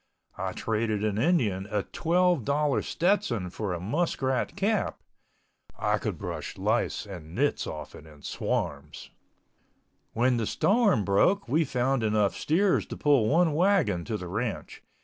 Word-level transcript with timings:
I 0.39 0.53
traded 0.53 1.03
an 1.03 1.19
Indian 1.19 1.67
a 1.67 1.83
$12.00 1.83 2.83
Stetson 2.83 3.51
for 3.51 3.71
a 3.71 3.79
muskrat 3.79 4.55
cap—I 4.55 5.99
could 5.99 6.17
brush 6.17 6.57
lice 6.57 7.05
and 7.05 7.35
nits 7.35 7.67
off 7.67 7.93
it 7.93 8.07
in 8.07 8.23
swarms. 8.23 9.11
When 10.13 10.37
the 10.37 10.47
storm 10.47 11.05
broke 11.05 11.47
we 11.47 11.63
found 11.65 12.01
enough 12.01 12.33
steers 12.35 12.87
to 12.87 12.97
pull 12.97 13.27
one 13.29 13.53
wagon 13.53 14.03
to 14.05 14.17
the 14.17 14.27
ranch. 14.27 14.81